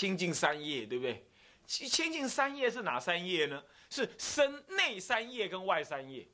[0.00, 1.26] 清净三业，对不对？
[1.66, 3.62] 清净三业是哪三业呢？
[3.90, 6.26] 是身内三业跟外三业。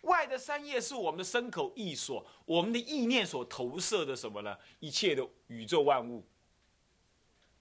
[0.00, 4.58] 外的三业是我们的身口意所，我们的意念所投射的什么呢？
[4.80, 6.26] 一切的宇宙万物，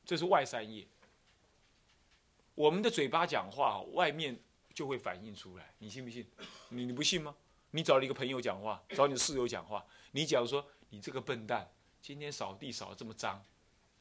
[0.04, 0.88] 这是外三业。
[2.56, 4.36] 我们的嘴巴讲话，外面
[4.74, 6.28] 就会反映出来，你信不信？
[6.70, 7.36] 你你不信吗？
[7.70, 13.46] 你找了一个朋友讲话，找你的室友讲话，你讲说你这个笨蛋，今天扫地扫的这么脏，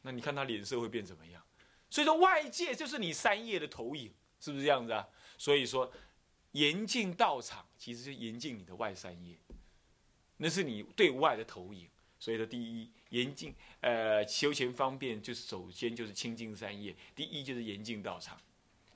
[0.02, 1.42] 那你看他脸色会变怎么样？
[1.90, 5.08] 所以说外界就是你三业的投影，是不是这样子啊？
[5.36, 5.92] 所以说。
[6.52, 9.36] 严禁道场，其实就严禁你的外三业，
[10.38, 11.86] 那是你对外的投影。
[12.18, 16.96] 所以说，第一，严禁呃修行方便，就是首先就是清净三业。
[17.14, 18.40] 第一就是严禁道场，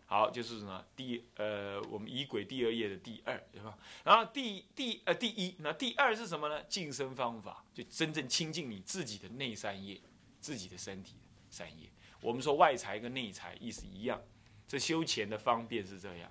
[0.06, 0.82] 好，就是什么？
[0.96, 3.78] 第呃，我们仪轨第二页的第二，对吧？
[4.02, 6.64] 然后第第呃第一，那第二是什么呢？
[6.64, 10.00] 净身方法，就真正清净你自己的内三业，
[10.42, 11.14] 自己的身体
[11.48, 11.88] 三业。
[12.20, 14.20] 我们说外财跟内财意思一样，
[14.68, 16.30] 这修钱的方便是这样。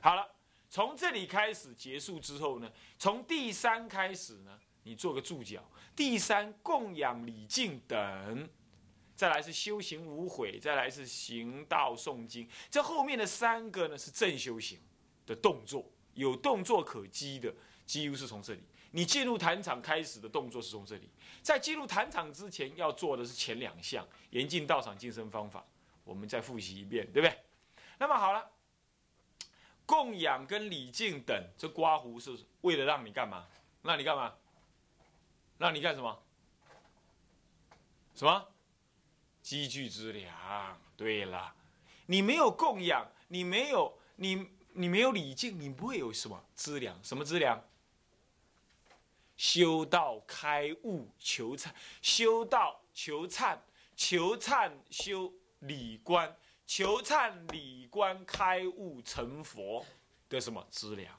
[0.00, 0.28] 好了。
[0.70, 5.62] 从这里开始结束之后呢，从第三开始呢，你做个注脚。
[5.94, 8.48] 第三供养礼敬等，
[9.14, 12.48] 再来是修行无悔，再来是行道诵经。
[12.72, 14.80] 这后面的三个呢是正修行
[15.24, 17.54] 的动作，有动作可积的，
[17.86, 18.60] 几乎是从这里。
[18.94, 21.10] 你进入坛场开始的动作是从这里。
[21.42, 25.66] 在进入坛场之前要做的是前两项严禁道场净身方法，
[26.04, 27.36] 我们再复习一遍，对不对？
[27.98, 28.48] 那么好了。
[29.84, 33.44] 供养跟礼敬等，这刮胡是为了让你干嘛？
[33.82, 34.32] 让你干嘛？
[35.58, 36.22] 让你干什么？
[38.14, 38.46] 什么？
[39.42, 40.78] 积聚资粮。
[40.96, 41.52] 对了，
[42.06, 46.96] 你没有供养，你没有你你没有礼敬，你不会有什么资粮？
[47.02, 47.60] 什么资粮？
[49.36, 51.68] 修道开悟求忏，
[52.00, 53.58] 修道求忏，
[53.96, 56.36] 求忏修礼观。
[56.66, 59.84] 求忏礼观开悟成佛
[60.30, 61.14] 的什么资粮，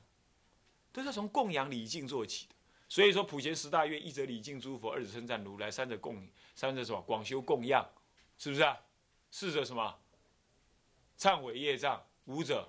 [0.91, 2.55] 都是从供养礼敬做起的。
[2.89, 7.87] 所以说普贤十大愿：一者礼敬诸佛，二者称赞如来，三者供，三者什么广修供养，
[8.39, 8.75] 是不是啊？
[9.29, 9.99] 四者什么
[11.15, 12.67] 忏悔业障，五者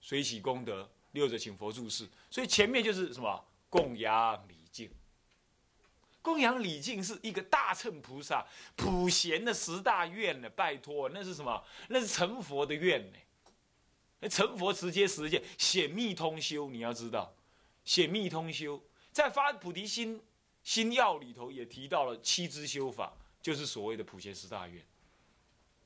[0.00, 2.08] 随喜功德，六者请佛注释。
[2.30, 4.60] 所以前面就是什么供养礼。
[6.20, 8.46] 供养礼敬是一个大乘菩萨
[8.76, 11.64] 普贤的十大愿呢，拜托，那是什么？
[11.88, 14.28] 那是成佛的愿呢。
[14.28, 17.34] 成佛直接实现显密通修，你要知道，
[17.84, 20.22] 显密通修在发菩提心
[20.62, 24.80] 心要里头也提到了七支修法，就是所谓的普贤十大愿，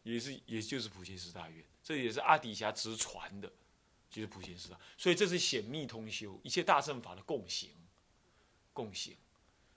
[0.03, 3.51] 也是也就是普贤十大愿，这也是阿底峡直传的，
[4.11, 4.79] 就是普贤十大。
[4.99, 7.71] 所以这是显密通修，一切大乘法的共行，
[8.77, 9.17] 共行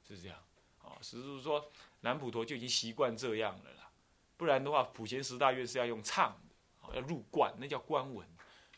[0.06, 0.38] 是这样。
[0.84, 1.72] 啊，只是说
[2.02, 3.90] 南普陀就已经习惯这样了啦，
[4.36, 8.28] 不然的话，普贤十大愿是要用唱的，要入观，那叫观文，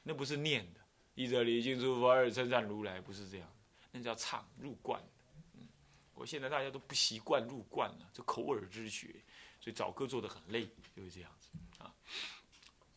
[0.03, 0.79] 那不是念的。
[1.15, 3.47] 一者礼敬诸佛，二者称赞如来，不是这样，
[3.91, 5.01] 那叫唱入观。
[5.53, 5.67] 嗯，
[6.15, 9.07] 我现在大家都不习惯入观了，这口耳之学，
[9.59, 11.93] 所以找歌做的很累，就是这样子啊。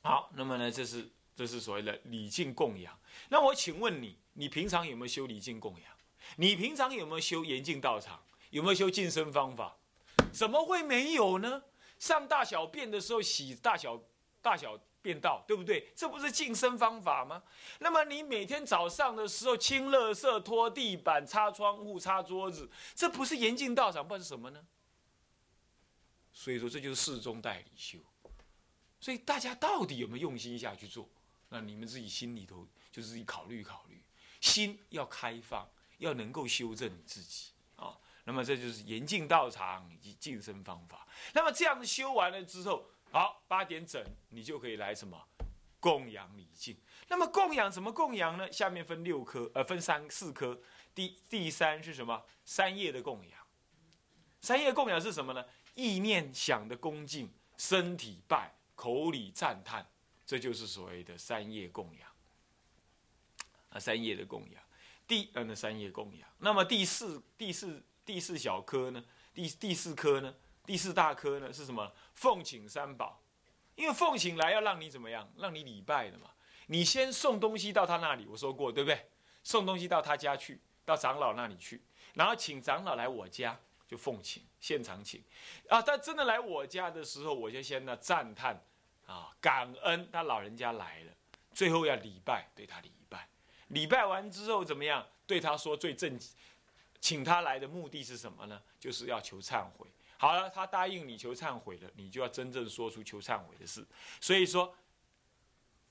[0.03, 2.99] 好，那么呢，这是这是所谓的礼敬供养。
[3.29, 5.94] 那我请问你，你平常有没有修礼敬供养？
[6.37, 8.23] 你平常有没有修严禁道场？
[8.51, 9.77] 有没有修净身方法？
[10.33, 11.63] 怎么会没有呢？
[11.99, 14.01] 上大小便的时候洗大小
[14.43, 15.91] 大小便道，对不对？
[15.95, 17.43] 这不是净身方法吗？
[17.79, 24.65] 那么你每天早上的时候清垃圾、拖地板、擦窗户、擦桌子，这不是严禁道场，不是什么呢？
[26.33, 27.99] 所以说这就是事中代理修。
[29.01, 31.09] 所以大家到底有没有用心下去做？
[31.49, 34.03] 那你们自己心里头就自己考虑考虑，
[34.41, 35.69] 心要开放，
[35.99, 37.99] 要能够修正你自己啊。
[38.25, 41.07] 那么这就是严禁道场以及净身方法。
[41.33, 45.21] 那么这样子修完了之后，好八点整，你就可以来什么
[45.79, 46.77] 供养礼敬。
[47.09, 48.51] 那么供养怎么供养呢？
[48.51, 50.59] 下面分六科，呃，分三四科。
[50.95, 52.25] 第第三是什么？
[52.45, 53.39] 三业的供养。
[54.41, 55.45] 三业供养是什么呢？
[55.75, 59.87] 意念想的恭敬，身体拜，口里赞叹，
[60.25, 62.09] 这就是所谓的三业供养。
[63.69, 64.64] 啊，三业的供养。
[65.15, 66.29] 第呃，那三业供养。
[66.39, 67.83] 那么第四第四。
[68.07, 69.03] 第四小科呢？
[69.33, 70.35] 第第四科呢？
[70.67, 71.51] 第四大科呢？
[71.51, 71.91] 是什么？
[72.13, 73.23] 奉请三宝，
[73.77, 75.27] 因为奉请来要让你怎么样？
[75.39, 76.31] 让你礼拜的嘛。
[76.67, 79.09] 你先送东西到他那里，我说过对不对？
[79.43, 81.83] 送东西到他家去，到长老那里去，
[82.13, 83.59] 然后请长老来我家，
[83.89, 85.25] 就奉请，现场请。
[85.71, 88.63] 啊，他真的来我家的时候，我就先呢赞叹，
[89.07, 91.13] 啊，感恩他老人家来了，
[91.55, 92.93] 最后要礼拜，对他礼。
[93.75, 95.07] 礼拜完之后怎么样？
[95.27, 96.19] 对他说最正。
[97.01, 98.59] 请他来的目的是什么呢？
[98.81, 99.87] 就是要求忏悔。
[100.17, 103.85] 好了，他答应你求忏悔了，你就要真正说出求忏悔的事。
[104.23, 104.75] 所以说，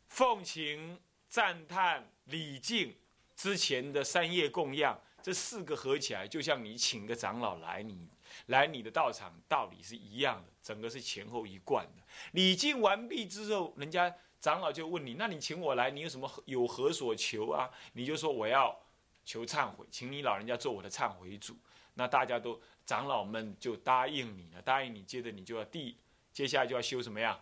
[0.07, 0.99] 奉请、
[1.29, 2.95] 赞叹、礼敬
[3.35, 8.07] 之前的三业供养，这四个合起来，就像你请个长老来你
[8.47, 12.01] 来你的道场，道理是一样的，整个是前后一贯的。
[12.31, 14.11] 礼敬完毕之后，人家
[14.43, 17.71] 长老就问你：那你请我来，你有什么有何所求啊？
[17.93, 18.77] 你就说我要
[19.23, 21.55] 求忏悔，请你老人家做我的忏悔主。
[21.93, 25.95] 那大家都长老们就答应你了，答应你，接着你就要第
[26.33, 27.41] 接下来就要修什么样？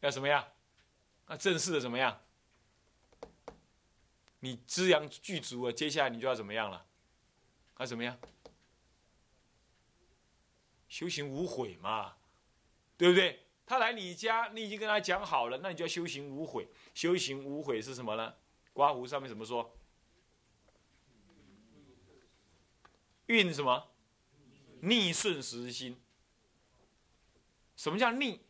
[0.00, 0.48] 要什么样？
[1.26, 2.22] 那正式的怎么样？
[4.40, 6.86] 你资阳具足了，接下来你就要怎么样了？
[7.74, 8.18] 啊，怎么样？
[10.88, 12.16] 修行无悔嘛，
[12.96, 13.42] 对不对？
[13.66, 16.68] 他来你家，你已经跟他讲好了，那你就要修行无悔。
[16.94, 18.34] 修行无悔是什么呢？
[18.72, 19.76] 刮胡上面怎么说？
[23.26, 23.88] 运什么？
[24.80, 26.00] 逆顺时心。
[27.74, 28.40] 什么叫逆？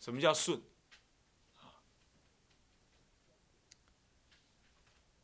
[0.00, 0.62] 什么叫顺？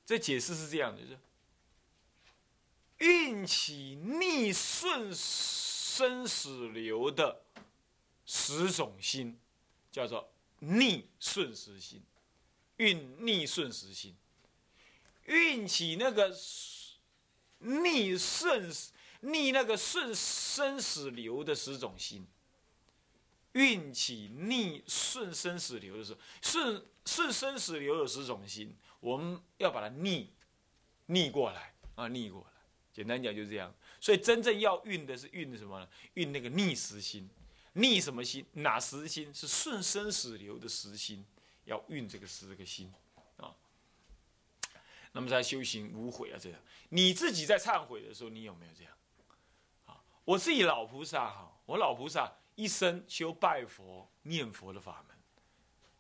[0.04, 1.18] 这解释是这样的：是
[2.98, 7.44] 运起逆顺生死流的
[8.30, 9.36] 十种心，
[9.90, 10.30] 叫做
[10.60, 12.00] 逆顺时心。
[12.76, 14.14] 运逆顺时心，
[15.26, 16.32] 运起那个。
[17.62, 18.72] 逆顺
[19.20, 22.26] 逆那个顺生死流的十种心，
[23.52, 30.30] 运起逆顺生死流的时候，顺顺生死流有十种心，我们要把它逆
[31.04, 32.46] 逆过来啊，逆过来。
[32.94, 33.74] 简单讲就是这样。
[34.00, 35.86] 所以真正要运的是运什么呢？
[36.14, 37.28] 运那个逆时心，
[37.74, 38.44] 逆什么心？
[38.52, 39.32] 哪十心？
[39.32, 41.24] 是顺生死流的十心，
[41.64, 42.92] 要运这个十个心
[43.36, 43.54] 啊。
[45.12, 48.92] 那么在修行无悔啊，这样你自己在忏悔的时候，你有没有这样？
[49.86, 55.16] 啊，我自己老菩萨哈，我老菩萨一生修拜佛念佛的法门，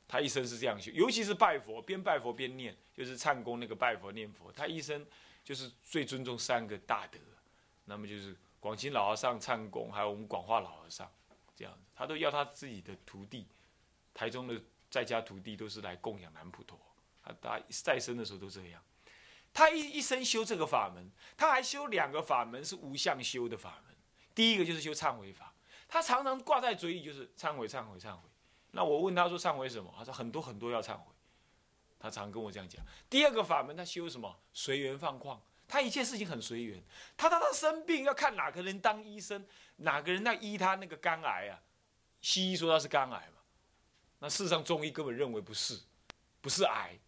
[0.06, 5.06] 他一生是这样修，尤其是拜佛，边拜佛边念，就是唱功那个拜佛念佛，他一生
[5.44, 7.18] 就是最尊重三个大德，
[7.84, 11.10] 那么就是广清老和尚唱功，还有我们广化老和尚，
[11.60, 13.46] 这样，他都要他自己的徒弟，
[14.14, 14.58] 台中的
[14.90, 16.80] 在家徒弟都是来供养南普陀，
[17.22, 18.82] 他他在生的时候都这样。
[19.52, 23.94] 他一一生修这个法门，他还修两个法门是无相修的法门。
[24.34, 25.52] 第一个就是修忏悔法，
[25.86, 28.22] 他常常挂在嘴里就是忏悔、忏悔、忏悔。
[28.70, 29.92] 那我问他说忏悔什么？
[29.98, 31.12] 他说很多很多要忏悔。
[31.98, 32.82] 他常跟我这样讲。
[33.10, 34.34] 第二个法门他修什么？
[34.54, 35.38] 随缘放旷，
[35.70, 36.82] 他一切事情很随缘。
[37.16, 39.46] 他他他生病要看哪个人当医生，
[39.76, 41.62] 哪个人在医他那个肝癌啊？
[42.20, 43.40] 西医说他是肝癌嘛？
[44.18, 45.80] 那事实上中医根本认为不是，
[46.40, 46.98] 不是癌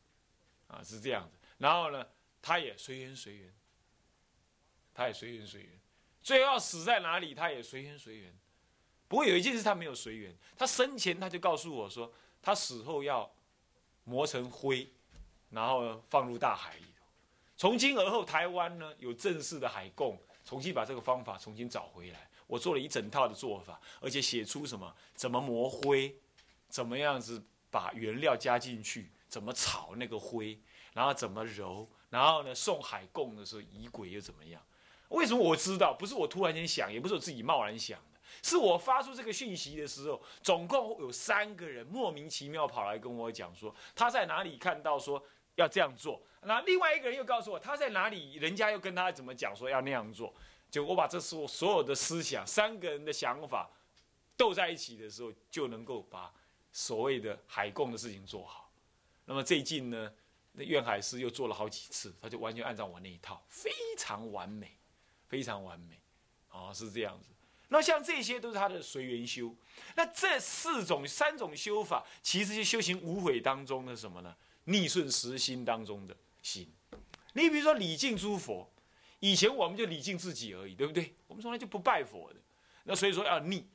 [0.68, 1.36] 啊，是这样子。
[1.58, 2.06] 然后呢？
[2.44, 3.54] 他也随缘随缘，
[4.92, 5.80] 他也随缘随缘，
[6.24, 8.36] 最后要死在哪里，他也随缘随缘。
[9.06, 12.12] 不过有一件事他没有随缘，他生前他就告诉我说，
[12.42, 13.32] 他死后要
[14.02, 14.90] 磨成灰，
[15.50, 16.91] 然后放入大海里。
[17.62, 22.28] 从今而后，台湾呢有正式的海供，重新把这个方法重新找回来。
[22.48, 26.12] 我做了一整套的做法，而且写出什么怎么磨灰，
[26.68, 30.58] 怎么样子把原料加进去，怎么炒那个灰，
[30.92, 31.88] 然后怎么揉。
[32.10, 34.60] 然后呢，送海供的时候，仪轨又怎么样？
[35.10, 35.94] 为什么我知道？
[35.94, 45.24] 不是我突然间想，也不是我自己贸然想的，是我发出这个讯息的时候，总共有三个人莫名其妙跑来跟我讲说，他在哪里看到说
[45.62, 50.34] 要这样做，那另外一个人又告诉我他在哪里，人家又跟他怎么讲说要那样做，
[50.70, 53.70] 就我把这所所有的思想，三个人的想法
[54.36, 56.32] 斗在一起的时候，就能够把
[56.72, 58.70] 所谓的海供的事情做好。
[59.24, 60.12] 那么最近呢？
[60.54, 64.76] 那愿海师又做了好几次，他就完全按照我那一套，非常完美，
[65.26, 65.98] 非常完美，
[66.48, 67.31] 啊，是这样子。
[67.72, 69.52] 那像这些都是他的随缘修。
[69.96, 74.36] 那这四种、三种修法，其实是修行无悔当中的什么呢？
[74.64, 76.70] 逆顺时心当中的心。
[77.32, 78.70] 你比如说礼敬诸佛，
[79.20, 81.14] 以前我们就礼敬自己而已，对不对？
[81.26, 82.38] 我们从来就不拜佛的。
[82.84, 83.66] 那所以说要逆。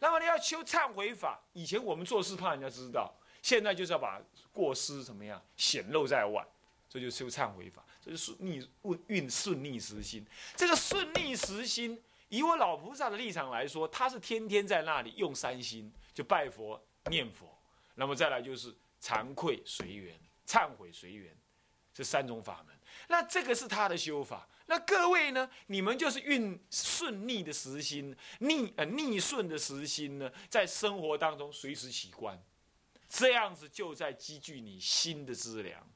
[0.00, 3.14] 那么你要修忏悔法，以前我们做事怕人家知道。
[3.40, 4.20] 现在就是要把
[4.52, 6.42] 过失怎么样显露在外，
[6.88, 8.66] 这就修忏悔法，这就是逆
[9.06, 10.26] 运顺逆时心。
[10.56, 12.02] 这个顺逆时心，
[12.34, 17.46] 以我老菩萨的立场来说，他是天天在那里用三心，就拜佛念佛，
[17.94, 21.32] 那么再来就是惭愧随缘、忏悔随缘，
[21.92, 22.76] 这三种法门。
[23.06, 24.48] 那这个是他的修法。
[24.66, 25.48] 那各位呢？
[25.66, 32.42] 你们就是运顺逆的时心，逆呃逆顺的时心呢，在生活当中随时起观。
[33.08, 35.86] 这样子就在积聚你心的资粮。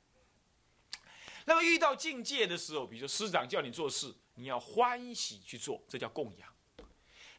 [1.49, 6.47] 那么遇到境界的时候，比如说师长叫你做事，你要欢喜去做，这叫供养。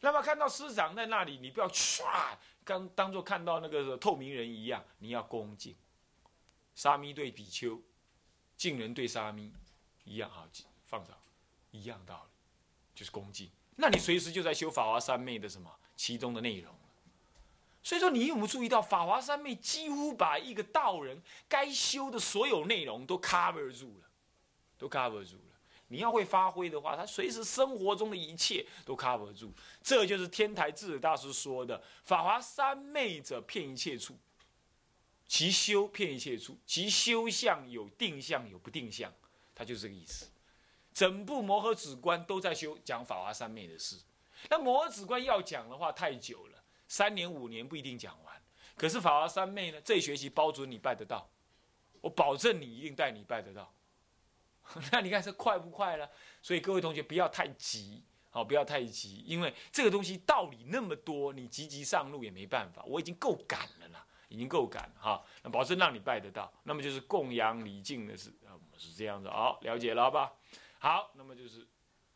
[0.02, 5.76] 那么看到师长在那里，你不要唰，刚当做看到那个透明人一样，你要恭敬。
[6.74, 7.80] 沙弥对比丘，
[8.58, 9.54] 敬人对沙弥，
[10.06, 10.48] 一样好，
[10.86, 11.16] 放着，
[11.70, 12.32] 一样道理，
[12.96, 13.48] 就是恭敬。
[13.76, 16.74] 那你随时就在修法华三昧的什么其中的内容。
[17.90, 24.06] 所以说，你有没有注意到法华三昧几乎把一个道人该修的所有内容都 cover 住了，
[24.78, 25.56] 都 cover 住了。
[25.88, 29.52] 你要会发挥的话，他随时生活中的一切都 cover 住。
[29.82, 34.14] 这就是天台智者大师说的：“法华三昧者，骗一切处；
[35.28, 39.12] 其修骗一切处，其修相有定相，有不定相。”
[39.56, 40.30] 他就是这个意思。
[40.94, 43.96] 整部摩诃止观都在修讲法华三昧的事。
[44.48, 46.59] 那摩诃止观要讲的话太久了，
[46.90, 48.36] 三年五年不一定讲完。
[48.76, 51.30] 可是法华三昧呢，这学期包准你拜得到，
[52.02, 53.74] 我保证你一定带你拜得到。
[54.92, 56.10] 那你看这快不快了？
[56.42, 62.84] 所以各位同学不要太急，好，不要太急，因为这个东西道理那么多，你急急上路也没办法。
[62.86, 65.26] 我已经够赶了啦，已经够赶哈。
[65.44, 68.32] 那保证让你拜得到，那么就是供养礼敬的事，
[68.78, 69.28] 是这样子。
[69.28, 70.32] 好，了解了好吧？
[70.78, 71.68] 好，那么就是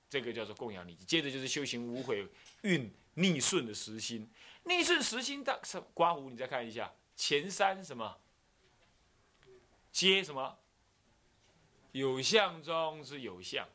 [0.09, 1.05] 这个叫做供养礼敬。
[1.05, 2.25] 接着就是修行无悔
[2.61, 4.29] 运逆顺的实心，
[4.63, 5.61] 逆顺实心的
[5.93, 8.19] 刮胡，你再看一下前三什么
[9.91, 10.59] 接什么。
[11.91, 13.69] 有相中是有相，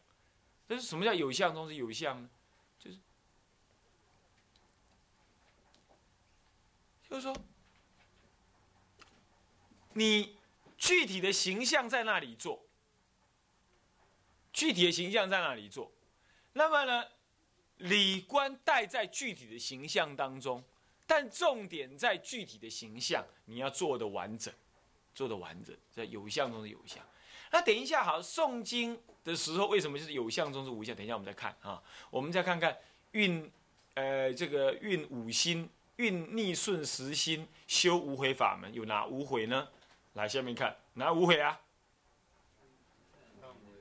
[0.67, 2.29] 但是什么叫有相中是有相呢？
[2.77, 2.99] 就是，
[7.09, 7.37] 就是说，
[9.93, 10.37] 你
[10.77, 12.67] 具体的形象在那里做，
[14.53, 15.93] 具体的形象在那里做，
[16.55, 17.09] 那么呢，
[17.77, 20.65] 理观带在具体的形象当中，
[21.09, 24.53] 但重点在具体的形象，你要做的完整，
[25.15, 27.03] 做的完整，在有相中的有相。
[27.51, 30.95] 那等一下，好，诵经的时候为什么就是有相中是无相？
[30.95, 32.77] 等一下我们再看啊，我们再看看
[33.13, 33.51] 运，
[33.95, 39.67] 呃，这个运五心，运逆顺时心，修无悔法门有哪五悔呢？
[40.13, 41.59] 来，下面看哪五悔啊？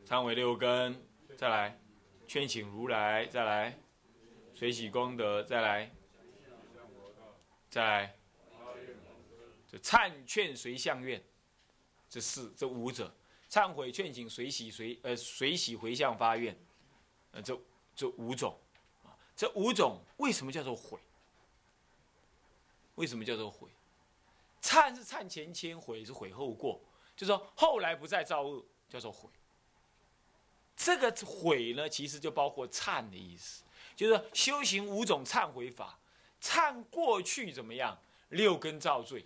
[0.08, 1.06] 忏悔六根，
[1.36, 1.78] 再来
[2.26, 3.78] 劝请如来，再来
[4.56, 5.92] 随喜功德，再来
[7.70, 8.16] 再来
[9.70, 11.22] 这忏劝随向愿，
[12.10, 13.14] 这四这五者。
[13.50, 16.54] 忏悔、劝请、随喜、随呃随喜回向发愿，
[17.32, 17.58] 呃这
[17.96, 18.60] 这五种，
[19.06, 21.00] 啊这五种为什么叫做悔？
[22.96, 23.70] 为什么叫做悔？
[24.62, 26.82] 忏是忏前愆，悔是悔后过，
[27.16, 29.30] 就说后来不再造恶，叫做悔。
[30.76, 33.64] 这个悔呢，其实就包括忏的意思，
[33.96, 35.98] 就是修行五种忏悔法，
[36.42, 37.98] 忏过去怎么样，
[38.30, 39.26] 六根造罪。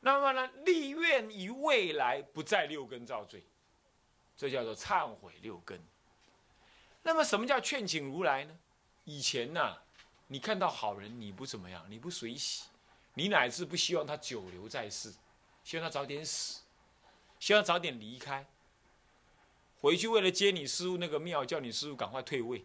[0.00, 3.44] 那么呢，立愿于未来不再六根造罪，
[4.36, 5.78] 这叫做忏悔六根。
[7.02, 8.58] 那么什么叫劝请如来呢？
[9.04, 9.76] 以前呢，
[10.26, 12.64] 你看到好人你不怎么样，你不随喜，
[13.14, 15.12] 你乃至不希望他久留在世，
[15.64, 16.62] 希望他早点死，
[17.38, 18.46] 希望早点离开，
[19.80, 22.64] 回去为了接你师傅那个庙，叫你师傅赶快退位。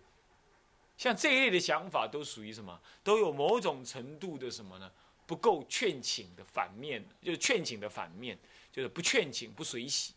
[0.98, 2.80] 像这一类的想法都属于什么？
[3.04, 4.92] 都有某种程度的什么呢？
[5.28, 8.38] 不够劝请的反面，就是劝请的反面，
[8.72, 10.14] 就是不劝请、不随喜，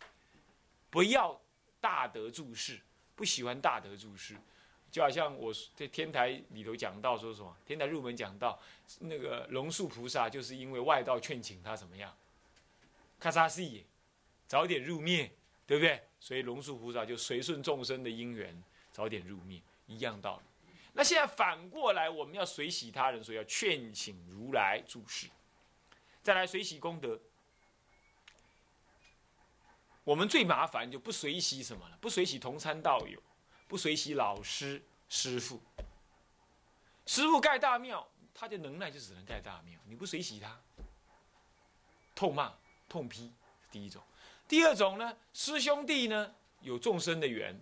[0.91, 1.41] 不要
[1.81, 2.79] 大德注释，
[3.17, 4.37] 不喜欢大德注释，
[4.91, 8.61] 就好像我在天台里头讲到说什么，天台入门讲到
[9.01, 12.15] 那个龙树菩萨，就是因为外道劝请他怎么样，
[13.19, 13.87] 咔嚓西，
[14.47, 15.33] 早点入灭，
[15.67, 16.03] 对不对？
[16.21, 20.48] 所以龙树菩萨就随顺众生的因缘，早点入灭，一样道理。
[20.99, 25.29] 那现在反过来，我们要随喜他人，所以要劝请如来注释，
[26.25, 27.17] 再来随喜功德。
[30.03, 31.97] 我们最麻烦就不随喜什么了？
[32.01, 33.23] 不随喜同参道友，
[33.69, 35.63] 不随喜老师师傅。
[37.07, 39.79] 师傅盖大庙，他的能耐就只能盖大庙。
[39.87, 40.61] 你不随喜他，
[42.13, 42.53] 痛骂
[42.89, 43.33] 痛批，
[43.71, 44.03] 第一种。
[44.49, 47.57] 第二种呢，师兄弟呢有众生的缘，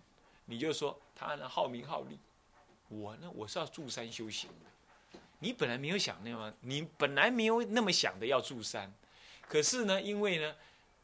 [0.46, 2.18] 你就说他呢好名好利。
[2.88, 5.18] 我呢，我是要住山修行的。
[5.40, 8.92] 你本来没有想那样，你本来没有那么想的要住山，
[9.48, 10.54] 可是呢，因为呢，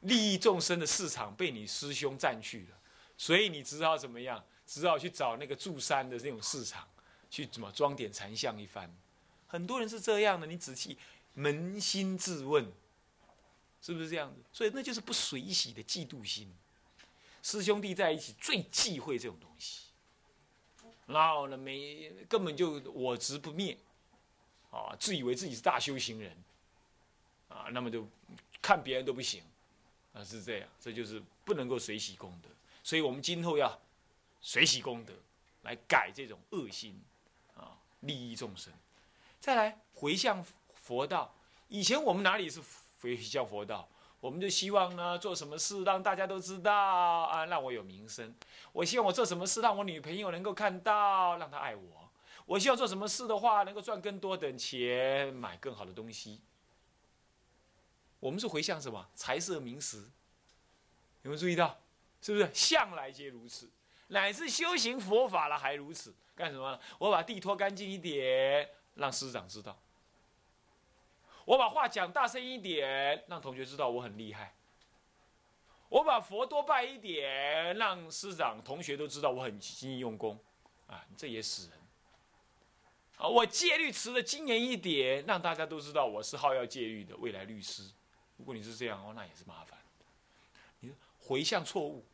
[0.00, 2.78] 利益众生的市场被你师兄占去了，
[3.16, 4.42] 所以你只好怎么样？
[4.64, 6.88] 只好去找那个住山的那种市场，
[7.28, 8.90] 去怎么装点禅相一番。
[9.46, 10.96] 很多人是这样的，你仔细
[11.36, 12.72] 扪心自问，
[13.82, 14.40] 是不是这样子？
[14.50, 16.50] 所以那就是不随喜的嫉妒心。
[17.42, 19.81] 师兄弟在一起最忌讳这种东西。
[21.12, 23.76] 然后呢，没根本就我执不灭，
[24.71, 26.37] 啊，自以为自己是大修行人，
[27.49, 28.07] 啊，那么就
[28.61, 29.42] 看别人都不行，
[30.14, 32.49] 啊，是这样，这就是不能够随喜功德，
[32.83, 33.78] 所以我们今后要
[34.40, 35.12] 随喜功德，
[35.62, 37.00] 来改这种恶心，
[37.54, 38.73] 啊，利益众生。
[39.38, 41.35] 再来回向佛道，
[41.69, 42.62] 以前我们哪里是
[43.00, 43.88] 回向佛道？
[44.22, 48.32] 我们就希望呢，做什么事让大家都知道啊，让我有名声。
[48.72, 52.08] 我希望我做什么事让我女朋友能够看到，让她爱我。
[52.46, 56.40] 我希望做什么事的话，能够赚更多的钱，买更好的东西。
[58.20, 59.08] 我们是回向什么？
[59.16, 59.98] 财色名食。
[61.22, 61.80] 有没有注意到？
[62.20, 63.68] 是不是向来皆如此？
[64.06, 66.14] 乃至修行佛法了还如此？
[66.36, 66.78] 干什么？
[66.98, 69.76] 我把地拖干净一点，让师长知道。
[71.44, 74.54] 我把话讲大声一点，让同学知道我很厉害。
[75.88, 80.38] 我把佛多拜一点，让师长、同学都知道我很精用功。
[80.87, 81.78] 啊，这也死人。
[83.16, 87.90] 啊，我戒律持的精严一点，让大家都知道我是好要戒律的未来律师。
[88.37, 89.78] 如果你是这样哦，那也是麻烦。
[90.80, 92.04] 你回向错误，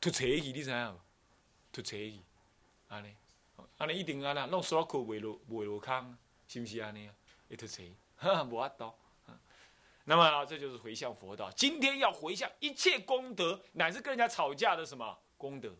[0.00, 1.00] 突扯去，你知影？
[1.70, 2.20] 突扯去，
[2.88, 3.14] 安尼，
[3.76, 6.16] 安尼一定安那弄所有课未落未落空，
[6.48, 7.14] 是不是安尼啊？
[7.48, 7.82] 一突扯，
[8.16, 8.92] 哈，无法度。
[10.04, 11.50] 那么这就是回向佛道。
[11.50, 15.74] 今天要回向一切功德，乃至跟人家吵架的什么功德？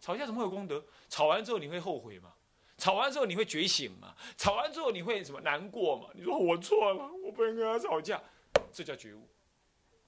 [0.00, 0.84] 吵架怎么会有功德？
[1.08, 2.34] 吵完之后你会后悔吗？
[2.76, 4.14] 吵完之后你会觉醒吗？
[4.36, 6.08] 吵完之后你会什么难过吗？
[6.14, 8.22] 你说我错了，我不能跟他吵架，
[8.72, 9.26] 这叫觉悟，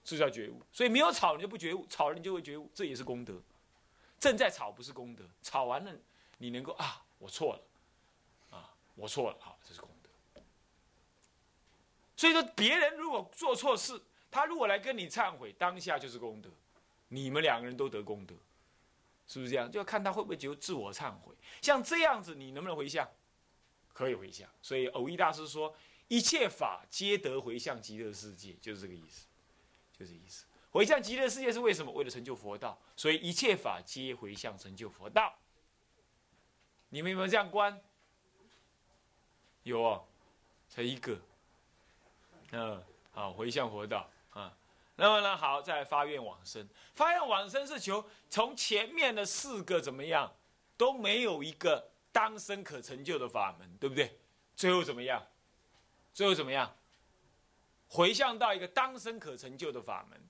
[0.04, 0.60] 这叫觉悟。
[0.70, 3.40] 所以没有吵你就不觉悟，吵了你就会觉悟，这也是功德。
[4.18, 5.92] 正在吵不是功德，吵完了
[6.38, 7.62] 你能够啊，我错了，
[8.56, 9.88] 啊，我错了，好，这是功。
[12.22, 14.00] 所以说别人如果做错事，
[14.30, 16.48] 他如果来跟你忏悔，当下就是功德，
[17.08, 18.32] 你们两个人都得功德。
[19.26, 19.68] 是不是这样？
[19.68, 21.34] 就要看他会不会就自我忏悔。
[21.60, 23.10] 像这样子，你能不能回向？
[23.92, 24.48] 可以回向。
[24.62, 25.74] 所以偶一大师说
[26.06, 29.26] ：“一切法皆得回向极乐世界。”就是这个意思，
[29.98, 30.44] 就这意思。
[30.70, 31.90] 回向极乐世界是为什么？
[31.90, 32.80] 为了成就佛道。
[32.94, 35.36] 所以一切法皆回向成就佛道。
[36.90, 37.82] 你们有没有这样观？
[39.64, 40.00] 有啊，
[40.68, 41.18] 才一个。
[42.52, 44.54] 嗯，好，回向佛道啊。
[44.94, 46.66] 那么呢，好，再发愿往生。
[46.94, 50.32] 发愿往生是求从前面的四个怎么样，
[50.76, 54.18] 都没有一个当生可成就的法门，对不对？
[54.54, 55.26] 最后怎么样？
[56.12, 56.72] 最后怎么样？
[57.88, 60.20] 回向到一个当生可成就的法门，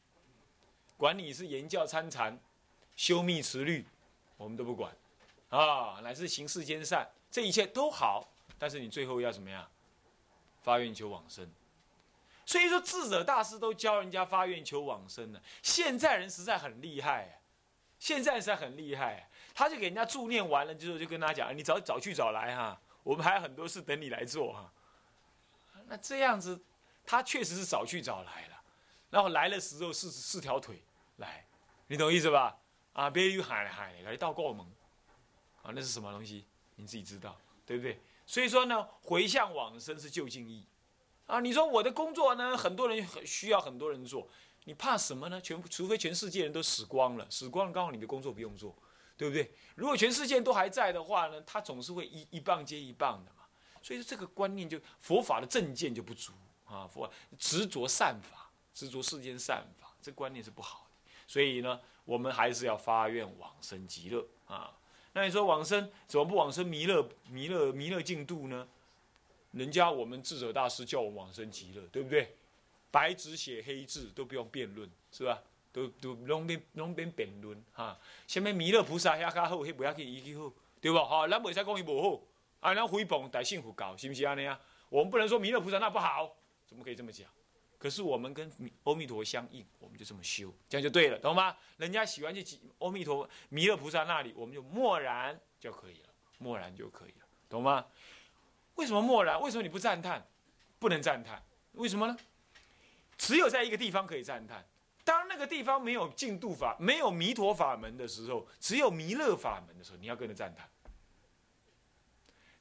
[0.96, 2.38] 管你是言教参禅、
[2.94, 3.87] 修密持律，
[4.37, 4.96] 我们都不管
[5.50, 9.68] 啊，乃至行世间善，这一切都好，但是你最后要怎么样？
[10.62, 11.48] 发愿求往生。
[12.44, 15.42] 所以说，智者大师都教人家发愿求往生的。
[15.62, 17.40] 现在人实在很厉害，
[17.98, 19.28] 现在实在很厉害。
[19.55, 24.72] 他就给人家助念完了之后，就跟他讲：“你早早去早来哈，我们还有很多事等你来做哈。”
[25.87, 26.61] 那这样子，
[27.05, 28.62] 他确实是早去早来了。
[29.11, 30.83] 然后来的时候是四条腿
[31.16, 31.44] 来，
[31.87, 32.59] 你懂意思吧？
[32.94, 34.66] 啊，别又喊喊来到过门，
[35.62, 36.46] 啊，那是什么东西？
[36.76, 38.00] 你自己知道，对不对？
[38.26, 40.66] 所以说呢，回向往生是就近义。
[41.26, 42.56] 啊，你说我的工作呢？
[42.56, 44.28] 很多人需要很多人做，
[44.64, 45.40] 你怕什么呢？
[45.40, 48.76] 全除非全世界人都死光了，死光了刚好你的工作不用做，
[49.16, 49.50] 对不对？
[49.74, 53.44] 如果全世界都还在的话呢，他总是会一一棒接一棒的嘛。
[53.82, 56.32] 所以说这个观念就佛法的正见就不足
[56.66, 61.11] 啊，佛执着善法，执着世间善法，这观念是不好的。
[61.26, 64.70] 所以呢，我们还是要发愿往生极乐啊。
[65.14, 68.68] 那你说往生怎么不往生弥勒弥勒弥勒净土呢？
[69.52, 72.34] 人家我们智者大师叫我们往生极乐，对不对？
[72.90, 75.42] 白纸写黑字都不用辩论，是吧？
[75.72, 77.98] 都都拢边拢边辩论哈。
[78.26, 80.98] 什么弥勒菩萨遐较好，迄不要紧，伊去好，对不？
[80.98, 82.22] 哈，咱袂使讲伊无好，
[82.60, 84.60] 啊，咱诽谤大幸福教，是不是安尼啊？
[84.90, 86.36] 我们不能说弥勒菩萨那不好，
[86.66, 87.26] 怎么可以这么讲？
[87.78, 88.50] 可是我们跟
[88.84, 91.56] 阿弥陀相应，我们就这么修，这样就对了，懂吗？
[91.78, 97.86] 人家喜欢去阿弥陀弥勒菩萨那里，我们就默然就可以了，默然就可以了，懂吗？
[98.74, 99.40] 为什么默然？
[99.40, 100.26] 为什么你不赞叹？
[100.78, 102.16] 不能赞叹，为什么呢？
[103.16, 104.66] 只有在一个地方可以赞叹。
[105.04, 110.68] 当那个地方没有净度法、没有弥陀法门的时候，只有弥勒法门的时候，你要跟着赞叹。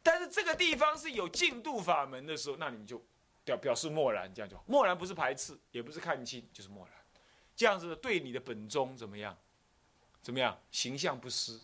[0.04, 3.04] 但是这个地方是有净度法门的时候，那你就
[3.43, 4.63] 表表示默然，这样就好。
[4.67, 6.95] 默然不是排斥，也不是看清，就是默然。
[7.56, 9.38] 这样子对你的本宗怎么样？
[10.21, 10.60] 怎么样？
[10.71, 11.60] 形象不失，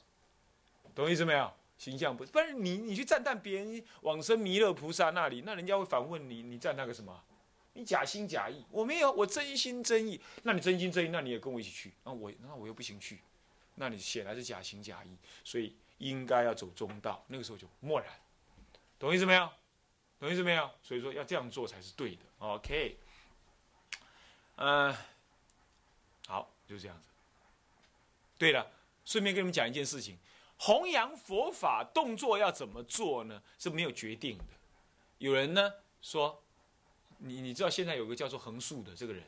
[0.93, 1.51] 懂意思没有？
[1.77, 7.23] 形象不，不然你你去赞叹别人往生弥勒菩萨那里，那人家会反问你，你赞那个什么？
[7.73, 8.65] 你假心假意？
[8.71, 10.19] 我没有，我真心真意。
[10.41, 11.93] 那你真心真意，那你也跟我一起去。
[12.03, 13.19] 那我那我又不行去，
[13.75, 17.23] 那你显然是假心假意，所以应该要走中道。
[17.27, 18.09] 那个时候就默然，
[18.97, 19.47] 懂意思没有？
[20.19, 20.67] 懂意思没有？
[20.81, 22.21] 所以说要这样做才是对的。
[22.39, 22.97] OK，
[24.55, 24.95] 嗯，
[26.25, 27.03] 好，就这样子。
[28.39, 28.71] 对了，
[29.05, 30.17] 顺便跟你们讲一件事情。
[30.58, 33.41] 弘扬佛法动作要怎么做呢？
[33.58, 34.46] 是没有决定的。
[35.20, 36.43] 有人呢说，
[37.17, 39.24] 你你知道现在有个叫做横竖的这个人，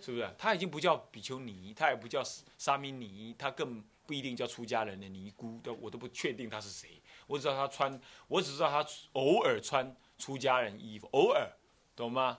[0.00, 0.34] 是不是？
[0.38, 2.22] 他已经不叫比丘尼，他也不叫
[2.58, 7.00] 沙弥尼，他更不一定叫出家人的尼姑，都我都不确定他是谁。
[7.26, 11.50] 我只知道他穿，我只知道他偶尔穿出家人衣服，偶尔，
[11.94, 12.38] 懂吗？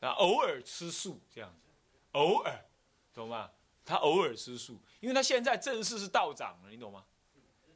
[0.00, 1.70] 啊，偶尔吃素这样子，
[2.12, 2.64] 偶尔，
[3.12, 3.50] 懂吗？
[3.84, 7.04] 他偶尔吃素，因为他现在正式是道长了，你懂吗？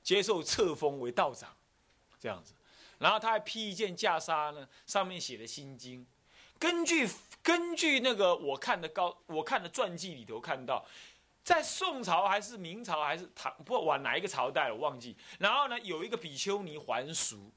[0.03, 1.55] 接受册封为道长，
[2.19, 2.55] 这样子，
[2.99, 6.01] 然后他还披一件袈裟呢，上面写的《心经》。
[6.59, 7.09] 根据
[7.43, 10.85] 根据那个我看的高，我看的传记里头看到，
[11.45, 15.17] 在宋朝还是明朝还是唐，不管哪一个朝代我忘记。
[15.39, 17.51] 然后呢，有一个比丘尼还俗，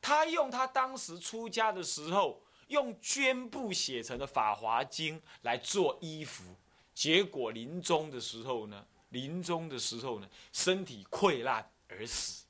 [0.00, 6.56] 他用他当时出家的时候用绢布写成的《法华经》来做衣服，
[6.94, 8.86] 结果临终的时候呢。
[9.16, 12.44] 临终的时候呢，身体溃烂而死。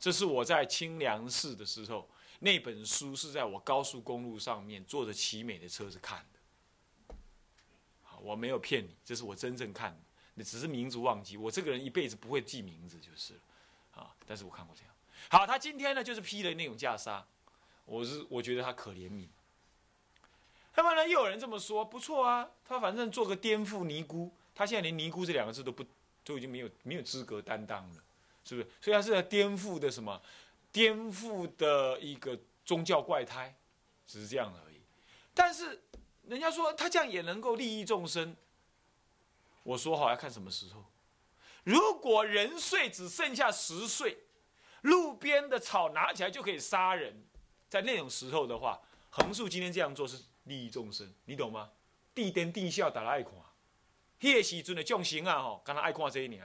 [0.00, 6.38] 这是我在清凉寺的时候，那本书是在我高速公路上面坐着奇美的车子看的。
[8.20, 10.00] 我没有骗你，这是我真正看的，
[10.34, 11.36] 那只是名字忘记。
[11.36, 13.40] 我这个人一辈子不会记名字就是了，
[14.02, 14.16] 啊！
[14.26, 14.92] 但是我看过这样。
[15.30, 17.22] 好，他今天呢就是披了那种袈裟，
[17.84, 19.28] 我是我觉得他可怜悯。
[20.78, 25.84] 那么呢，又有人这么说，不错啊，他反正做个颠覆尼姑，他现在连尼姑这两个字都不，
[26.22, 27.96] 都已经没有没有资格担当了，
[28.44, 28.68] 是不是？
[28.80, 30.22] 所以他是在颠覆的什么？
[30.70, 33.52] 颠覆的一个宗教怪胎，
[34.06, 34.76] 只是这样而已。
[35.34, 35.82] 但是
[36.28, 38.36] 人家说他这样也能够利益众生，
[39.64, 40.84] 我说好要看什么时候。
[41.64, 44.16] 如果人睡只剩下十岁，
[44.82, 47.20] 路边的草拿起来就可以杀人，
[47.68, 50.22] 在那种时候的话，横竖今天这样做是。
[50.48, 51.70] 利益众生，你懂吗？
[52.14, 53.32] 地灯地笑，大家爱看。
[54.18, 56.44] 迄个时阵的众生啊，吼，刚他爱看这一年。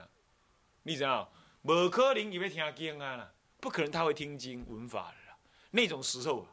[0.84, 1.32] 你知道？
[1.62, 5.36] 无可能伊要听经啊啦，不可能他会听经闻法的啦。
[5.70, 6.46] 那种时候，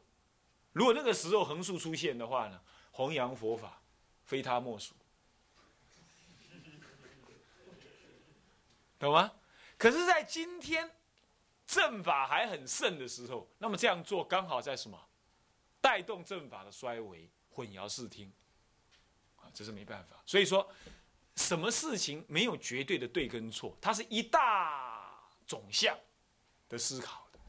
[0.72, 2.60] 如果那个时候横竖出现的话呢，
[2.92, 3.82] 弘扬佛法，
[4.24, 4.96] 非他莫属。
[8.98, 9.34] 懂吗？
[9.78, 10.90] 可是，在今天
[11.68, 14.98] 正法还很盛的时候，那么这样做刚好在什么？
[15.82, 17.30] 带动正法的衰微。
[17.54, 18.32] 混淆视听，
[19.38, 20.16] 啊，这是没办法。
[20.26, 20.68] 所以说，
[21.36, 25.14] 什么事情没有绝对的对跟错，它是一大
[25.46, 25.98] 总项
[26.70, 27.40] 的思考的，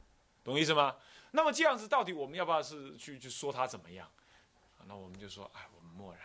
[0.42, 0.96] 懂意思吗？
[1.30, 4.10] 那么这样子，到底我们要不要是去去说他怎么样？
[4.86, 6.22] 那我们就说，哎，我们默然。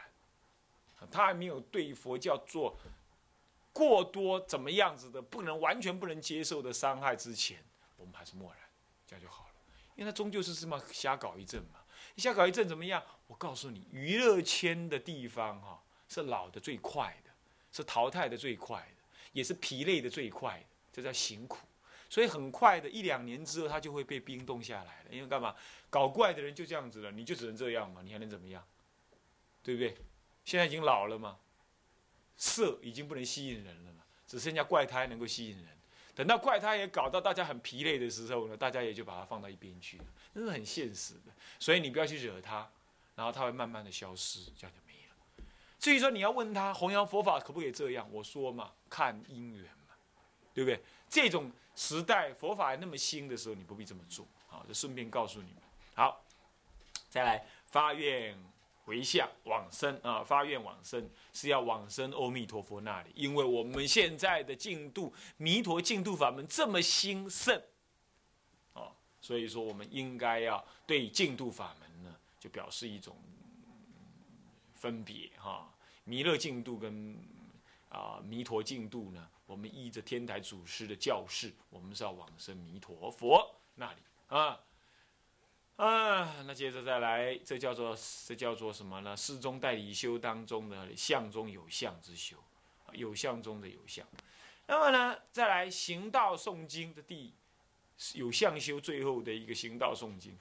[1.11, 2.75] 他还没有对佛教做
[3.71, 7.63] 过多怎么样子的不能完全不能接受的伤害之前，
[7.95, 8.59] 我们还是默然，
[9.05, 9.53] 这样就好了。
[9.95, 11.79] 因为他终究是这么瞎搞一阵嘛。
[12.17, 13.03] 瞎搞一阵怎么样？
[13.27, 17.31] 我告诉你，娱乐圈的地方哈，是老的最快的，
[17.71, 21.67] 是淘汰的最快的，也是疲累的最快的，这叫辛苦。
[22.09, 25.09] 所以很快的一两年之后，他就会被冰冻下来了。
[25.11, 25.53] 因为干嘛？
[25.89, 28.65] 搞怪的人就这样子了，你就只能这样嘛，你还能怎么样？
[29.61, 29.97] 对不对？
[30.45, 31.37] 现在已经老了嘛，
[32.37, 35.67] 色已经不能吸引人了嘛，只剩下怪胎能够吸引人。
[36.15, 40.05] 等到怪胎也搞到大家很疲累的时候呢，大家也就把它放到一边去了。
[40.33, 42.71] 这是很现实的，所以你不要去惹他，
[43.17, 45.45] 然后他会慢慢的消失，这样就没了。
[45.80, 49.95] 至于说你要问他弘扬佛法可不可以这样，我说嘛，看因缘嘛，
[50.53, 50.80] 对不对？
[51.10, 54.23] 这种时代佛法还那么新的时候，你不必这么做。
[54.45, 55.63] 好，就顺便告诉你们。
[55.95, 56.23] 好，
[57.10, 58.38] 再来发愿
[58.86, 67.60] 回向往生啊，发愿往生是要往生阿弥陀佛那里，因为我们现在的净度弥陀净度法门这么兴盛。
[69.19, 71.87] 所以说，我们应该要对净土法门，
[72.47, 73.17] 就表示一种
[74.73, 75.69] 分别哈。
[76.05, 77.17] 弥勒净土跟
[77.89, 84.60] 啊弥陀净土呢，我们依着天台祖师的教示，我们是要往生弥陀佛那里啊
[85.75, 86.43] 啊。
[86.43, 87.93] 那接着再来，这叫做
[88.25, 89.17] 这叫做什么呢？
[89.17, 92.38] 世中代理修当中的相中有相之修，
[92.93, 94.07] 有相中的有相。
[94.67, 97.33] 那么呢，再来行道诵经的第。
[98.13, 100.38] 有相修最后的一个行道诵经，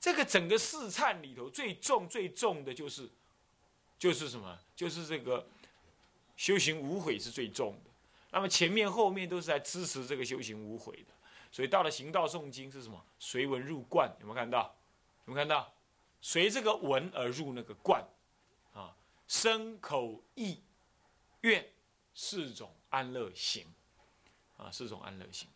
[0.00, 3.08] 这个整个四忏里头最重最重的就是，
[3.98, 4.58] 就是什么？
[4.74, 5.46] 就是这个
[6.36, 7.90] 修行无悔是最重的。
[8.30, 11.12] 那么前面后面都是在支持这个修行无悔的。
[11.52, 13.04] 所以到了行道诵经是什么？
[13.18, 14.74] 随文入观，有没有看到？
[15.26, 15.72] 有没有看到？
[16.22, 18.00] 随这个文而入那个观，
[18.72, 18.94] 啊，
[19.26, 20.62] 身口意
[21.40, 21.68] 愿
[22.14, 23.66] 四种安乐行，
[24.56, 25.48] 啊，四种安乐行。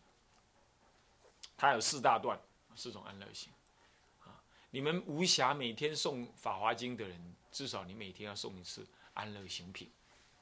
[1.55, 2.37] 它有四大段，
[2.75, 3.53] 四种安乐行，
[4.75, 9.89] 你们无暇每天诵《法华经》的人，至少你每天要诵一次安乐行品，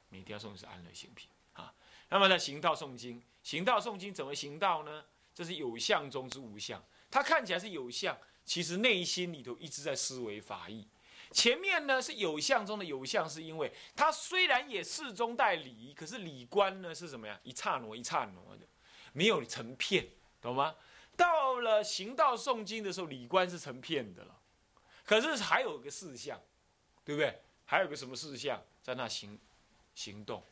[0.08, 1.72] 每天要诵一次安乐行品，啊。
[2.08, 5.04] 那么呢，行道诵经，行道诵经怎么行道呢？
[5.32, 10.88] 这是有相中之无相，它看起来是有相，其实内心里头一直在思维法义。
[11.30, 17.38] 前面呢是有相中的有相，是因为它虽然也事中带理，可是理观呢是什么呀？
[17.44, 18.66] 一刹那一刹那的，
[19.12, 20.08] 没有成片，
[20.40, 20.74] 懂吗？
[21.16, 24.36] 到了行道诵经的时候，理观是成片的了，
[25.04, 26.40] 可是还有个事项，
[27.04, 27.42] 对不对？
[27.64, 29.38] 还有个什么事项在那行
[29.94, 30.42] 行动，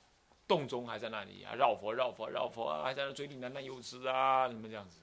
[0.48, 4.98] 动中还在那里啊，绕佛绕佛绕佛啊，还在那嘴里喃喃有词啊，什么这样子，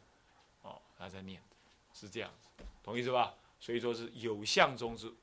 [0.63, 1.41] 哦，还在念，
[1.93, 3.35] 是这样子，懂意思吧？
[3.59, 5.13] 所以说是有相中之。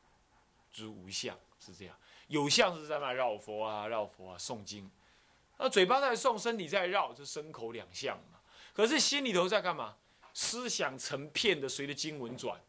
[0.73, 1.97] 之无相是这样，
[2.29, 4.91] 有相是在那绕佛啊，绕佛啊，诵经，
[5.57, 8.41] 那嘴巴在诵，身体在绕，就身口两相嘛。
[8.75, 9.97] 可是心里头在干嘛？
[10.37, 12.61] 思想成片的随着经文转，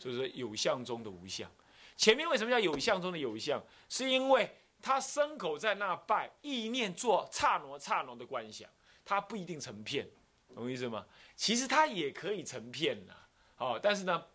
[0.00, 1.48] 就是有相中的无相。
[1.96, 3.62] 前面为什么叫有相中的有相？
[3.88, 8.68] 是因为他身口在那拜，意念做刹那刹那的观想，
[9.04, 10.08] 他不一定成片，
[10.52, 11.06] 懂意思吗？
[11.36, 13.14] 其实他也可以成片的，
[13.58, 14.26] 哦，但是呢，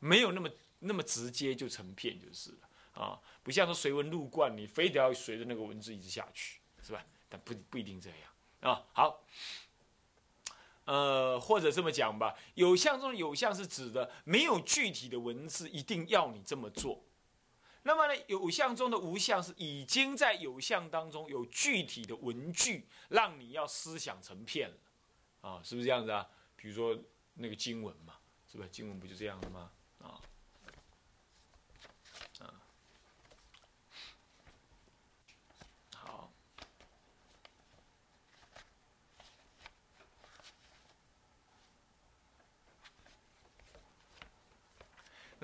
[0.00, 0.50] 没有那么。
[0.86, 7.02] 那么直接就成片就是了啊，不像说随文入观，你非得要随着那个文字一直下去，是吧？
[7.26, 8.18] 但不不一定这样
[8.60, 8.84] 啊。
[8.92, 9.24] 好，
[10.84, 17.02] 呃，或者这么讲吧，有相中的有相是指的没有具体的文字一定要你这么做。
[17.82, 24.76] 那么呢，有相中的无相是已经在有相当中有具体的文句，让你要思想成片了
[25.40, 26.26] 啊，是不是这样子啊？
[26.56, 26.98] 比如说
[27.34, 28.14] 那个经文嘛，
[28.50, 29.70] 是吧经文不就这样的吗？
[29.98, 30.20] 啊？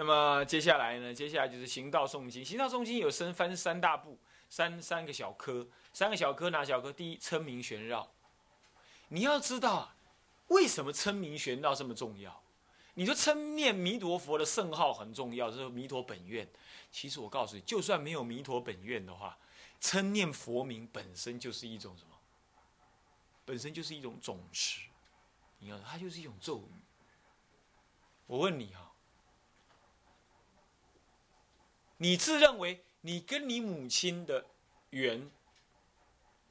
[0.00, 1.12] 那么接下来呢？
[1.12, 2.42] 接下来就是行道诵经。
[2.42, 5.68] 行道诵经有分分三大部，三三个小科。
[5.92, 6.90] 三个小科哪小科？
[6.90, 8.10] 第一，称名玄绕。
[9.08, 9.92] 你要知道，
[10.46, 12.42] 为什么称名玄绕这么重要？
[12.94, 16.48] 你说称念弥陀佛的圣号很重要，是弥陀本愿。
[16.90, 19.36] 其实我告诉你，就算没有弥陀本愿的话，
[19.82, 22.16] 称念佛名本身就是一种什么？
[23.44, 24.88] 本身就是一种总持。
[25.58, 26.80] 你看，它就是一种咒语。
[28.26, 28.89] 我问你哈。
[32.02, 34.46] 你自认为你跟你母亲的
[34.88, 35.30] 缘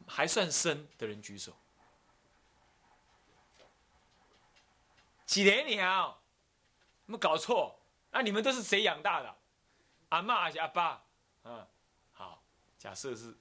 [0.05, 1.55] 还算深的人举手。
[5.25, 6.19] 几年了，
[7.07, 7.79] 没搞错？
[8.11, 9.35] 那你们都是谁养大的？
[10.09, 11.03] 阿妈还是阿爸？
[11.43, 11.67] 嗯，
[12.13, 12.43] 好，
[12.77, 13.35] 假设是，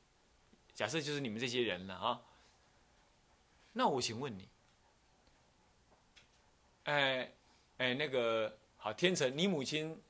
[0.74, 2.22] 假设就是你们这些人了啊。
[3.74, 4.48] 那我请问你，
[6.84, 7.30] 哎
[7.76, 10.02] 哎，那个好，天成，你母亲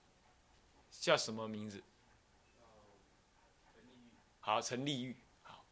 [0.90, 1.82] 叫什么名字？
[4.48, 5.14] 好，成利欲。
[5.42, 5.62] 好，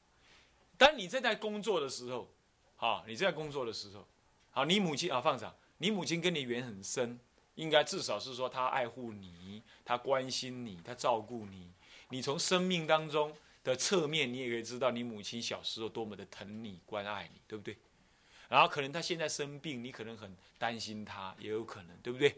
[0.77, 2.31] 当你正在工作的时候，
[2.77, 4.07] 好，你正在工作的时候，
[4.51, 7.19] 好，你母亲啊，放长，你母亲跟你缘很深，
[7.55, 11.73] 应该至少是说她爱护你，她关心你，她照顾你。
[12.11, 13.35] 你从生命当中
[13.65, 17.79] 的侧面，你也可以知道你母亲小时候多么的疼你、关爱你，对不对？
[18.51, 22.29] 然后可能她现在生病，你可能很担心她，也有可能，对不对？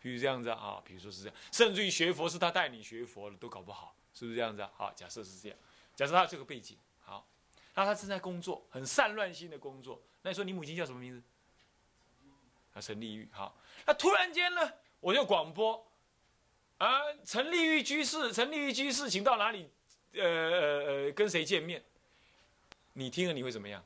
[0.00, 4.70] 比如这样子啊，比如说是这样，甚至于学佛是她带你学佛的，都搞不好，是不是这样子啊？
[4.76, 5.58] 好，假设是这样。
[5.98, 7.26] 假设他这个背景好，
[7.74, 10.00] 那他正在工作，很散乱性的工作。
[10.22, 11.20] 那你说你母亲叫什么名字？
[12.72, 13.28] 啊，陈丽玉。
[13.32, 13.52] 好，
[13.84, 15.84] 那突然间呢，我就广播，
[16.76, 19.68] 啊，陈丽玉居士，陈丽玉居士，请到哪里？
[20.12, 21.84] 呃呃呃，跟谁见面？
[22.92, 23.84] 你听了你会怎么样？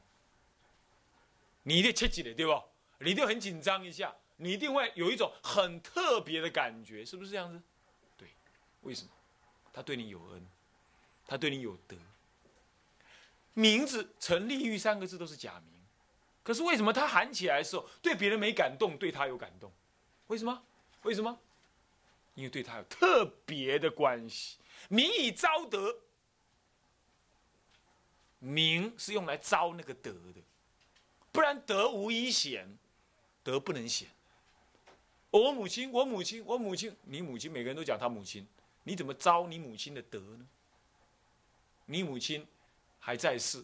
[1.62, 2.62] 你一定切记的，对不？
[2.98, 7.59] 你一定很紧张一下，你一定会有一种很特别的感觉，是不是这样子？
[8.18, 8.29] 对，
[8.83, 9.11] 为什么？
[9.72, 10.46] 他对你有恩。
[11.33, 11.97] 他对你有德，
[13.55, 15.81] 名字陈立玉三个字都是假名，
[16.42, 19.73] 可是为什么他喊起来的时候对别人没感动，对他有感动？
[20.27, 20.62] 为什么？
[21.05, 21.38] 为什么？
[22.35, 24.59] 因为对他有特别的关系。
[24.90, 25.97] 名以招德，
[28.38, 30.42] 名是用来招那个德的，
[31.33, 32.77] 不然德无一显，
[33.42, 34.07] 德不能显。
[35.31, 38.47] 我母亲，我母亲，我母亲，你母亲，每个人都讲他母亲，
[38.83, 40.47] 你怎么招你母亲的德呢？
[41.92, 42.46] 你母亲
[42.98, 43.62] 还在世，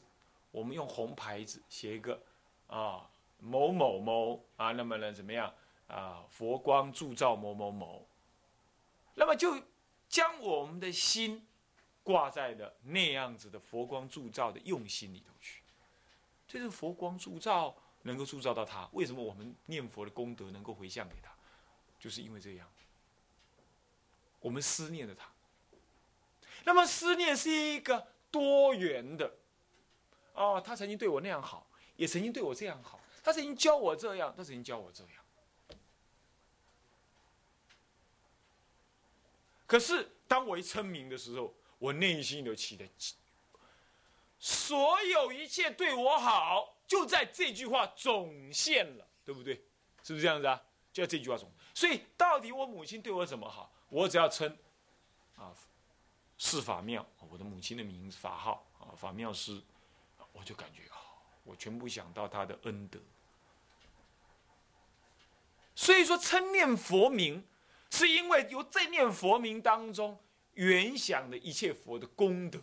[0.50, 2.22] 我们用红牌子写一个
[2.66, 5.50] 啊某某某啊，那么呢怎么样
[5.86, 6.22] 啊？
[6.28, 8.06] 佛光铸造某某某，
[9.14, 9.62] 那么就
[10.10, 11.46] 将我们的心
[12.02, 15.62] 挂在了那样子的佛光铸造的用心里头去。
[16.46, 21.32] 这是佛光铸造能够铸造到他，为什么我们念佛的功德能够回向给他？
[21.98, 22.68] 就是因为这样，
[24.40, 25.30] 我们思念了他。
[26.64, 29.32] 那么思念是一个多元的，
[30.34, 35.12] 哦，他曾经对我那样好，也曾经对我这样好，他曾经教我这样，他曾经教我这样。
[39.66, 42.86] 可是当我一称名的时候，我内心就起了，
[44.38, 49.54] 所有一切对我好，就在这句话总现了，对不对？
[50.02, 50.62] 是不是这样子啊？
[50.90, 51.50] 就在这句话中。
[51.74, 53.70] 所以到底我母亲对我怎么好？
[53.90, 54.56] 我只要称，
[56.38, 59.60] 是法妙，我的母亲的名字法号啊，法妙师，
[60.32, 60.96] 我就感觉啊，
[61.44, 62.98] 我全部想到她的恩德。
[65.74, 67.44] 所以说称念佛名。
[67.90, 70.20] 是因为由这念佛名当中
[70.52, 72.60] 原想的一切佛的功德。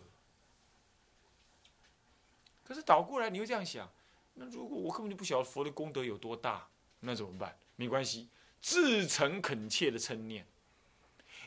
[2.62, 3.90] 可是倒过来，你会这样想：
[4.34, 6.68] 那如果我根本就不晓得佛的功德有多大，
[7.00, 7.58] 那怎么办？
[7.74, 8.28] 没关系，
[8.62, 10.46] 至诚恳切的称念，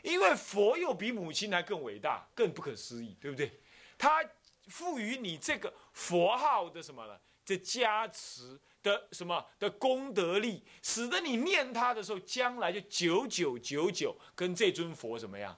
[0.02, 3.52] 因为佛又比母亲还更伟大、更不可思议，对不对？
[3.98, 4.24] 他
[4.68, 7.18] 赋予你这个佛号的什么呢？
[7.44, 8.60] 这加持。
[8.82, 15.54] 的什么的功德力，使得你念他的时候，将来就九九九九跟这尊佛怎么样？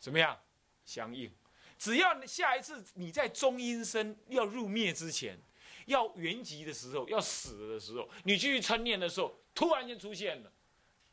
[0.00, 0.36] 怎么样
[0.84, 1.32] 相应？
[1.78, 5.38] 只要下一次你在中阴身要入灭之前，
[5.86, 10.50] 要圆寂的时候，要死的时候，你继续称念的时候，突然间出现了，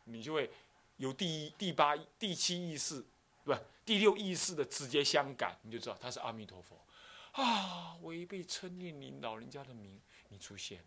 [0.05, 0.49] 你就会
[0.97, 3.03] 有第一、第八、第七意识，
[3.43, 3.53] 不，
[3.85, 6.79] 第六意识的直接相感，你就知道他是阿弥陀佛
[7.31, 7.95] 啊！
[8.03, 9.99] 违背称念你老人家的名。
[10.29, 10.83] 你出现，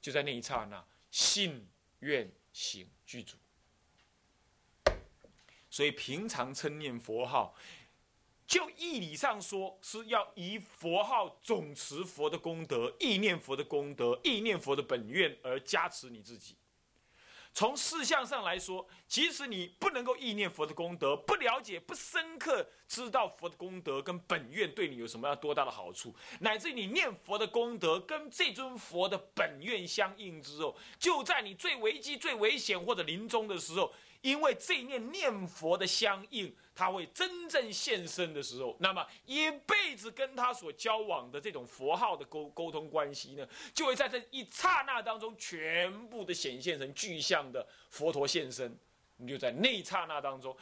[0.00, 1.66] 就在那一刹那，信
[1.98, 3.36] 愿行具足。
[5.68, 7.56] 所以平常称念佛号，
[8.46, 16.54] 就义理上说，是要以佛号总持佛的功德，意念佛的功德，意念佛的本愿而加持你自己。
[17.54, 33.92] 从事项上来说，即使你不能够意念佛的功德，不了解、不深刻知道佛的功德跟本愿对你有什么样多大的好处，乃至你念佛的功德跟这尊佛的本愿相应之后，就在你最危机、最危险或者临终的时候。
[34.22, 48.76] 因为这一念念佛的相应，他会真正现身的时候，那么一辈子跟他所交往的这种佛号的沟沟通关系呢，就会在这一刹那当中全部的显现成具象的佛陀现身，
[49.16, 50.56] 你就在那一刹那当中。